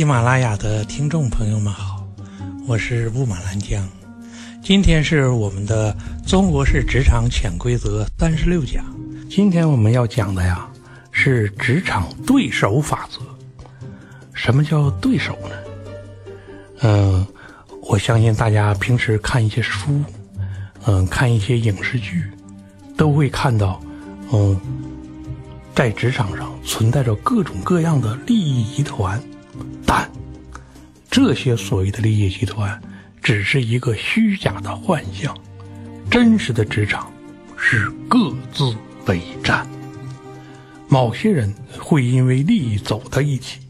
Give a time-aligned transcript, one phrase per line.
[0.00, 2.02] 喜马拉雅的听众朋友们好，
[2.66, 3.86] 我是雾满兰江。
[4.62, 5.94] 今天是我们的
[6.26, 8.82] 中国式职场潜规则三十六讲。
[9.28, 10.66] 今天我们要讲的呀
[11.10, 13.20] 是职场对手法则。
[14.32, 16.30] 什么叫对手呢？
[16.80, 17.26] 嗯，
[17.82, 20.02] 我相信大家平时看一些书，
[20.86, 22.24] 嗯，看一些影视剧，
[22.96, 23.78] 都会看到，
[24.32, 24.58] 嗯，
[25.74, 29.22] 在职场上存在着各种各样的利益集团。
[29.86, 30.10] 但
[31.10, 32.80] 这些所谓的利益集团
[33.22, 35.36] 只是一个虚假的幻象，
[36.10, 37.12] 真实的职场
[37.56, 38.74] 是各自
[39.06, 39.66] 为战。
[40.88, 43.60] 某些人会因为利益走到一起，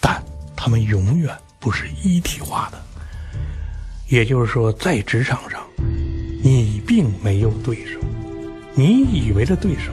[0.00, 0.22] 但
[0.56, 2.82] 他们永远不是一体化的。
[4.08, 5.62] 也就是说，在职场上，
[6.42, 7.98] 你并没有对手，
[8.74, 9.92] 你以为的对手，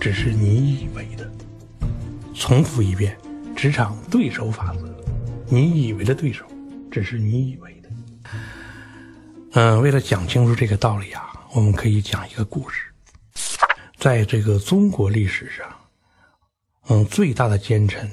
[0.00, 1.30] 只是你以为的。
[2.34, 3.16] 重复一遍，
[3.56, 4.94] 职场对手法则。
[5.48, 6.44] 你以为的对手，
[6.90, 7.88] 只是你以为的。
[9.52, 12.82] 嗯，为了讲清楚这个道理啊，我们可以讲一个故事。
[13.96, 15.66] 在这个中国历史上，
[16.88, 18.10] 嗯，最大的奸臣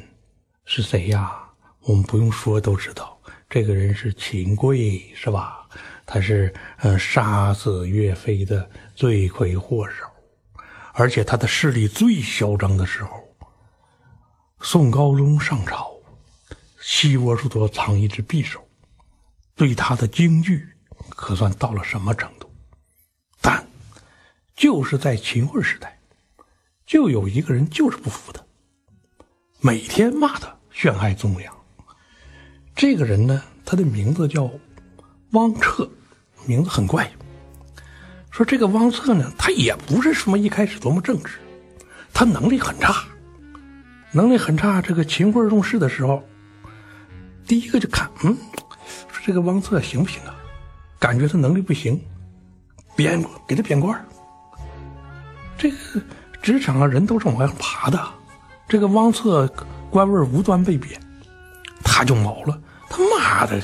[0.64, 1.38] 是谁呀？
[1.82, 5.68] 我们不用说都知道，这个人是秦桧，是吧？
[6.06, 10.06] 他是嗯杀死岳飞的罪魁祸首，
[10.94, 13.33] 而且他的势力最嚣张的时候，
[14.66, 15.92] 宋高宗上朝。
[16.80, 18.66] 西窝处多藏一只匕首，
[19.56, 20.66] 对他的惊惧
[21.10, 22.50] 可算到了什么程度？
[23.42, 23.68] 但
[24.56, 26.00] 就是在秦桧时代，
[26.86, 28.42] 就有一个人就是不服他，
[29.60, 31.54] 每天骂他陷害忠良。
[32.74, 34.50] 这个人呢，他的名字叫
[35.32, 35.90] 汪彻，
[36.46, 37.12] 名字很怪。
[38.32, 41.38] 说这个汪彻呢，他也不是什么一开始多么正直，
[42.14, 43.06] 他能力很差，
[44.14, 44.82] 能力很差。
[44.82, 46.24] 这个秦桧用事的时候。
[47.46, 48.34] 第一个就看，嗯，
[49.12, 50.34] 说这个汪策行不行啊？
[50.98, 52.02] 感觉他能力不行，
[52.96, 53.94] 贬给他贬官。
[55.58, 55.78] 这个
[56.42, 58.02] 职场上人都是往上爬的，
[58.66, 59.46] 这个汪策
[59.90, 60.98] 官位无端被贬，
[61.84, 62.58] 他就毛了。
[62.90, 63.60] 他妈的，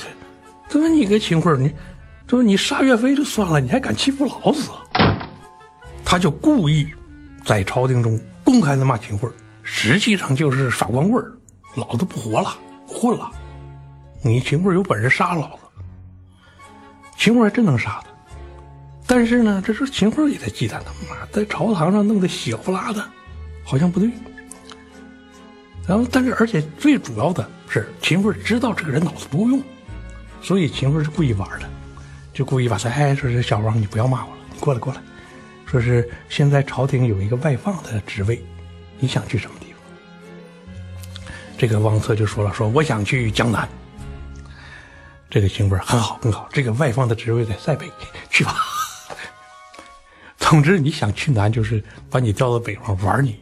[0.67, 1.69] 他说你个秦桧，你，
[2.27, 4.69] 他说你杀岳飞就算了，你还敢欺负老子？
[6.03, 6.85] 他就故意
[7.45, 9.29] 在朝廷中公开的骂秦桧，
[9.71, 11.23] 实际上就是耍光棍
[11.75, 12.57] 老子不活了，
[12.87, 13.31] 混了。
[14.23, 15.63] 你秦桧有本事杀老子，
[17.15, 18.09] 秦桧还真能杀他。
[19.05, 23.07] 但是呢，这时候秦桧也在忌惮他，妈在朝堂上弄得血呼啦的，
[23.63, 24.09] 好像不对。
[25.87, 29.61] 然后，但是而且最主要的是，秦桧知道这个人脑子不够用，
[30.41, 31.69] 所以秦桧是故意玩的，
[32.33, 34.99] 就故意把他哎，说是小王，你不要骂我了，你过来过来，
[35.65, 38.43] 说是现在朝廷有一个外放的职位，
[38.99, 39.81] 你想去什么地方？
[41.57, 43.67] 这个汪策就说了，说我想去江南。
[45.29, 46.47] 这个秦桧很好，很好。
[46.51, 47.91] 这个外放的职位在塞北，
[48.29, 48.55] 去吧。
[50.37, 53.39] 总之，你想去南，就是把你调到北方玩你。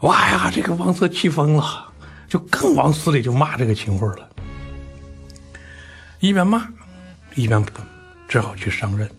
[0.00, 1.92] 哇呀，这个王策气疯了，
[2.28, 4.28] 就更往死里就骂这个秦桧了。
[6.20, 6.68] 一边骂，
[7.34, 7.64] 一边
[8.28, 9.10] 只好去上任。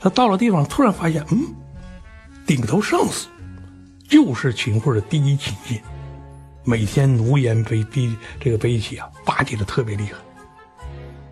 [0.00, 1.54] 他到了地方，突然发现，嗯，
[2.46, 3.28] 顶头上司
[4.14, 5.82] 就是秦桧的第一亲信，
[6.62, 10.12] 每天奴颜卑逼这个悲戚啊，巴结的特别厉害。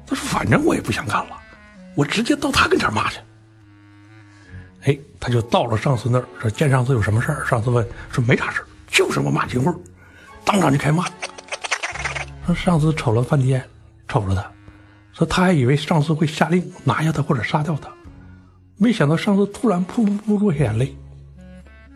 [0.04, 1.38] 他说：“反正我也不想干了，
[1.94, 3.20] 我直接到他跟前骂去。”
[4.82, 9.72] 哎，他就到了上司那儿，说：“见上司有什么事儿？”上司问：“说没啥事儿，就是我骂秦桧。”
[10.44, 11.04] 当场就开骂。
[12.44, 13.64] 说上司瞅了半天，
[14.08, 14.44] 瞅着他，
[15.12, 17.88] 说他还以为上司会下令拿下他或者杀掉他，
[18.76, 20.96] 没想到上司突然噗噗噗落下眼泪，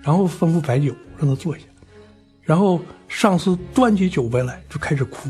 [0.07, 1.65] 然后吩咐摆酒让他坐下，
[2.45, 5.29] 然后上司端起酒杯来就开始哭，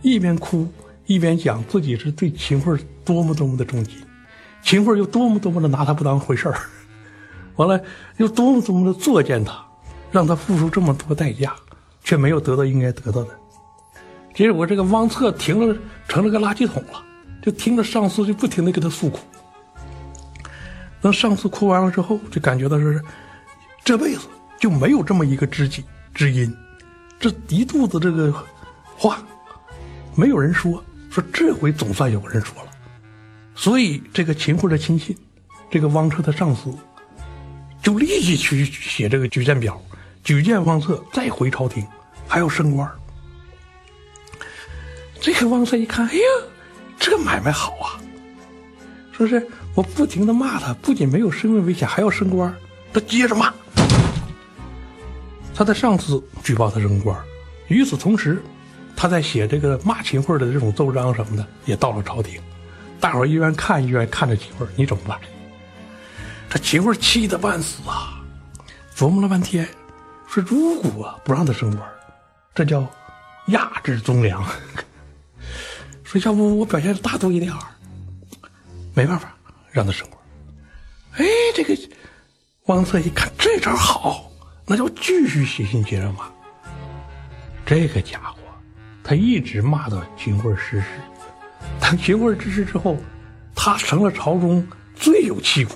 [0.00, 0.66] 一边哭。
[1.06, 4.00] 一边讲自己是对秦桧多么多么的忠心，
[4.62, 6.56] 秦桧又多么多么的拿他不当回事儿，
[7.56, 7.82] 完了
[8.18, 9.60] 又多么多么的作践他，
[10.12, 11.52] 让他付出这么多代价，
[12.04, 13.30] 却没有得到应该得到的。
[14.32, 15.76] 结果这个汪策停了，
[16.06, 17.04] 成了个垃圾桶了，
[17.42, 19.18] 就听着上司就不停的给他诉苦。
[21.00, 23.02] 等上司哭完了之后，就感觉到是
[23.90, 24.28] 这辈子
[24.60, 25.84] 就没有这么一个知己
[26.14, 26.56] 知音，
[27.18, 28.32] 这一肚子这个
[28.96, 29.20] 话，
[30.14, 30.80] 没有人说。
[31.10, 32.70] 说这回总算有人说了，
[33.56, 35.16] 所以这个秦桧的亲信，
[35.68, 36.72] 这个汪彻的上司，
[37.82, 39.82] 就立即去写这个举荐表，
[40.22, 41.84] 举荐汪策再回朝廷，
[42.28, 42.88] 还要升官。
[45.20, 46.22] 这个汪策一看，哎呀，
[46.96, 47.98] 这买卖好啊！
[49.10, 49.44] 说是
[49.74, 52.54] 我不停的骂他，不仅没有生命危险，还要升官，
[52.92, 53.52] 他接着骂。
[55.60, 57.14] 他的上司举报他升官，
[57.68, 58.42] 与此同时。
[58.96, 62.40] 他在写这个骂秦桧的这种奏章什么的，也到了朝廷。
[62.98, 65.20] 大伙儿一愿看一愿看着秦桧，你怎么办？
[66.48, 68.22] 这秦桧气得半死啊，
[68.96, 69.68] 琢磨了半天，
[70.26, 71.86] 说如果不让他升官，
[72.54, 72.86] 这叫
[73.48, 74.42] 压制忠良。
[76.02, 77.60] 说要不我表现大度一点儿，
[78.94, 79.36] 没办法
[79.70, 80.22] 让他升官。
[81.18, 81.76] 哎，这个
[82.64, 84.29] 王策一看这招好，
[84.70, 86.30] 那就继续写信接着骂。
[87.66, 88.38] 这个家伙，
[89.02, 90.86] 他一直骂到秦桧逝世。
[91.80, 92.96] 当秦桧逝世之后，
[93.52, 94.64] 他成了朝中
[94.94, 95.72] 最有气骨、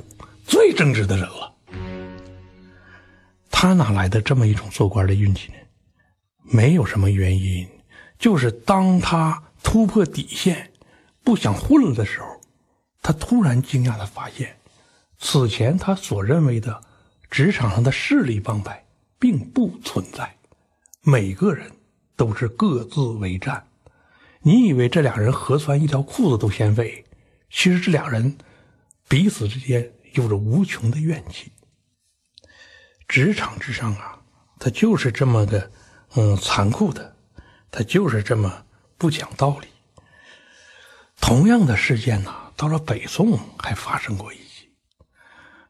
[0.47, 1.53] 最正直的人了。
[3.51, 5.59] 他哪来的这么一种做官的运气呢？
[6.45, 7.69] 没有什么原因，
[8.17, 10.71] 就是当他突破底线、
[11.25, 12.41] 不想混了的时候，
[13.03, 14.57] 他突然惊讶的发现，
[15.19, 16.81] 此前他所认为的
[17.29, 18.84] 职场上的势力帮派
[19.25, 20.37] 并不存在，
[21.01, 21.73] 每个人
[22.15, 23.67] 都是各自为战。
[24.43, 27.03] 你以为这俩人合穿一条裤子都嫌肥，
[27.49, 28.37] 其实这俩人
[29.09, 31.51] 彼此之间有着无穷的怨气。
[33.09, 34.21] 职场之上啊，
[34.59, 35.73] 他就是这么的，
[36.17, 37.17] 嗯，残酷的，
[37.71, 38.67] 他就是这么
[38.99, 39.69] 不讲道理。
[41.19, 44.69] 同样的事件呢，到了北宋还发生过一起。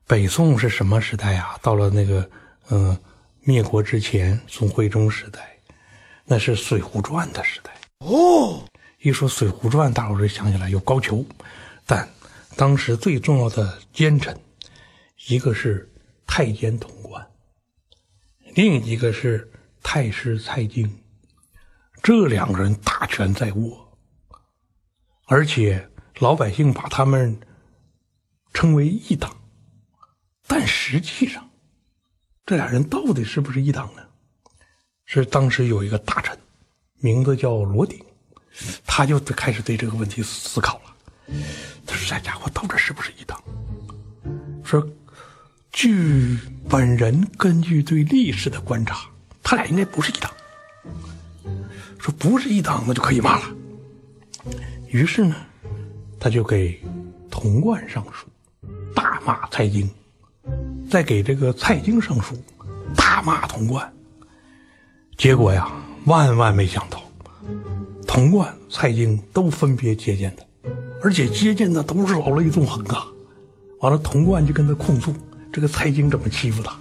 [0.09, 1.57] 北宋是什么时代啊？
[1.63, 2.29] 到了那个，
[2.71, 2.99] 嗯，
[3.47, 5.59] 灭国之前，宋徽宗时代，
[6.25, 7.71] 那是《水浒传》的时代。
[7.99, 8.65] 哦，
[9.01, 11.25] 一说《水浒传》，大伙儿就想起来有高俅，
[11.85, 12.09] 但
[12.57, 14.35] 当时最重要的奸臣，
[15.27, 15.93] 一个是
[16.27, 17.27] 太监童贯，
[18.55, 19.53] 另一个是
[19.83, 20.91] 太师蔡京，
[22.03, 23.99] 这两个人大权在握，
[25.27, 27.39] 而且老百姓把他们
[28.55, 29.37] 称为一党，
[30.47, 31.51] 但实际上，
[32.47, 34.03] 这俩人到底是不是一党呢？
[35.07, 36.39] 是当时有一个大臣。
[37.01, 38.03] 名字叫罗鼎，
[38.87, 41.35] 他就开始对这个问题思考了。
[41.85, 43.43] 他说：“这家伙到底是不是一党？”
[44.65, 44.87] 说
[45.71, 46.39] ：“据
[46.69, 49.07] 本人根据对历史的观察，
[49.43, 50.33] 他俩应该不是一党。”
[52.01, 53.55] 说：“不是一党，那就可以骂了。”
[54.89, 55.37] 于是呢，
[56.19, 56.83] 他就给
[57.31, 58.27] 童贯上书，
[58.95, 59.87] 大骂蔡京；
[60.95, 62.41] 在给这个蔡京上书，
[62.97, 63.93] 大骂童贯。
[65.17, 65.69] 结果呀。
[66.05, 67.03] 万万没想到，
[68.07, 70.71] 童贯、蔡京都分别接见他，
[71.03, 73.07] 而且接见的都是老泪纵横啊！
[73.81, 75.13] 完了，童贯就跟他控诉
[75.51, 76.79] 这个蔡京怎么欺负他，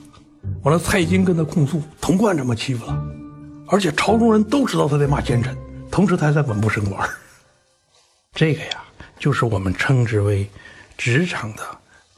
[0.62, 3.02] 完了，蔡京跟他控诉童贯怎么欺负他，
[3.70, 5.58] 而且朝中人都知道他在骂奸臣，
[5.90, 7.10] 同时他还在稳步升官。
[8.36, 8.84] 这个呀，
[9.18, 10.48] 就是我们称之为
[10.98, 11.64] 职场的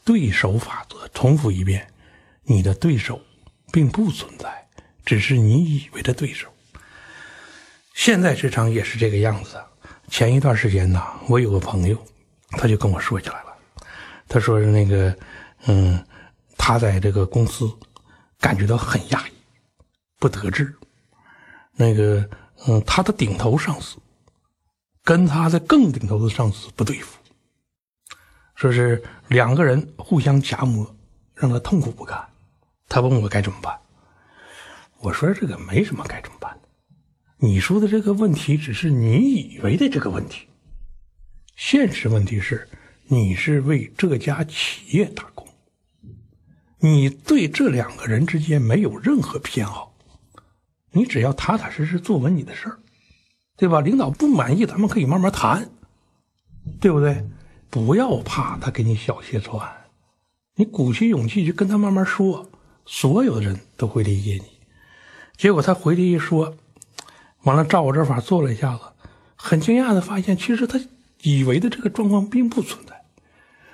[0.06, 1.06] 对手法则。
[1.10, 1.92] 重复一遍，
[2.44, 3.20] 你的对手
[3.72, 4.68] 并不存在，
[5.06, 6.48] 只是你以为的对手。
[7.94, 9.62] 现在市场也是这个样子。
[10.08, 11.98] 前一段时间呢，我有个朋友，
[12.52, 13.56] 他就跟我说起来了。
[14.28, 15.18] 他说：“那个，
[15.68, 16.06] 嗯，
[16.58, 17.72] 他在这个公司
[18.40, 19.32] 感觉到很压抑，
[20.20, 20.76] 不得志。
[21.74, 22.30] 那个，
[22.68, 23.98] 嗯，他的顶头上司
[25.04, 27.18] 跟他的更顶头的上司不对付，
[28.56, 30.96] 说是两个人互相夹磨，
[31.36, 32.26] 让他痛苦不堪。
[32.88, 33.78] 他问我该怎么办。
[35.00, 36.58] 我说这个没什么该怎么办。”
[37.38, 40.48] 你说的这个问题只是你以为的这个问题，
[41.58, 42.68] 现实问题是，
[43.08, 45.46] 你是为这家企业打工，
[46.80, 49.94] 你对这两个人之间没有任何偏好，
[50.92, 52.80] 你只要踏踏实实做完你的事儿，
[53.58, 53.82] 对吧？
[53.82, 55.70] 领导不满意，咱们可以慢慢谈，
[56.80, 57.22] 对不对？
[57.70, 59.70] 不要怕他给你小鞋穿，
[60.56, 62.50] 你鼓起勇气去跟他慢慢说，
[62.86, 64.44] 所有的人都会理解你。
[65.36, 66.56] 结果他回去一说。
[67.44, 68.82] 完了，照我这法做了一下子，
[69.36, 70.80] 很惊讶的发现，其实他
[71.22, 73.04] 以为的这个状况并不存在。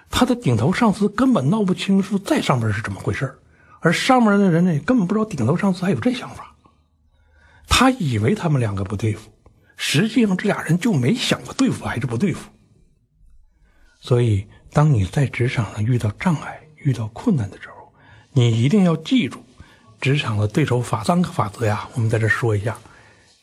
[0.10, 3.34] 他的顶头上司根本闹不清楚在上边是怎么回事
[3.80, 6.54] 而上面的人呢，根本不知道顶头上司还有这想法。
[7.66, 9.32] 他以为他们两个不对付，
[9.78, 12.50] 实际上这俩人就没想过对付还是不对付。
[14.02, 17.94] 所以，当你在职场上遇到障碍、遇到困难的时候，
[18.34, 19.42] 你一定要记住
[20.02, 21.88] 职场的对手法三个法则呀。
[21.94, 22.76] 我们在这说一下。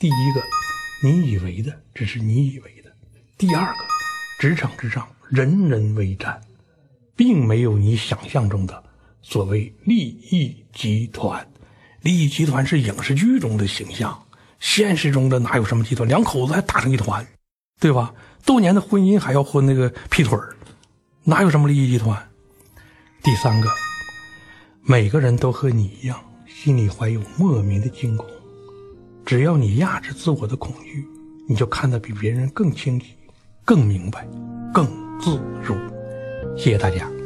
[0.01, 0.43] 第一个，
[1.03, 2.91] 你以为的只是你以为的；
[3.39, 3.85] 第二个，
[4.41, 6.41] 职场之上人人为战，
[7.15, 8.83] 并没有你想象中的
[9.23, 11.49] 所谓利益集团。
[12.03, 14.21] 利益集团是影视剧中的形象，
[14.59, 16.09] 现实中的哪有什么集团？
[16.09, 17.25] 两口子还打成一团，
[17.81, 18.13] 对吧？
[18.45, 20.39] 多年的婚姻还要婚那个劈腿
[21.25, 22.17] 哪有什么利益集团？
[23.23, 23.69] 第三个，
[24.83, 28.27] 每个人都和你一样，心里怀有莫名的惊恐。
[29.27, 31.07] 只要你压制自我的恐惧，
[31.47, 33.15] 你就看得比别人更清晰、
[33.65, 34.27] 更明白、
[34.73, 34.87] 更
[35.21, 35.77] 自如。
[36.57, 37.18] 谢谢大家。